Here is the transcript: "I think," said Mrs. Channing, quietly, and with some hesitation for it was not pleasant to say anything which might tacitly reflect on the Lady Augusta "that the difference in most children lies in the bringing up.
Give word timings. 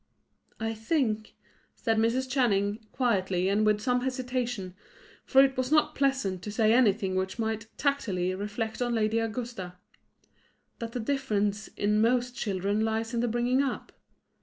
"I 0.59 0.73
think," 0.73 1.35
said 1.75 1.97
Mrs. 1.99 2.27
Channing, 2.27 2.79
quietly, 2.91 3.47
and 3.49 3.63
with 3.63 3.79
some 3.81 4.01
hesitation 4.01 4.73
for 5.25 5.43
it 5.43 5.55
was 5.55 5.71
not 5.71 5.93
pleasant 5.93 6.41
to 6.41 6.51
say 6.51 6.73
anything 6.73 7.13
which 7.15 7.37
might 7.37 7.67
tacitly 7.77 8.33
reflect 8.33 8.81
on 8.81 8.95
the 8.95 9.01
Lady 9.01 9.19
Augusta 9.19 9.73
"that 10.79 10.93
the 10.93 10.99
difference 10.99 11.67
in 11.77 12.01
most 12.01 12.35
children 12.35 12.81
lies 12.83 13.13
in 13.13 13.19
the 13.19 13.27
bringing 13.27 13.61
up. 13.61 13.91